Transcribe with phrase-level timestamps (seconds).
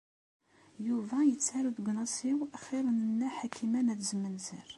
[0.87, 4.69] Yuba yettaru deg unasiw xir n Nna Ḥakima n At Zmenzer.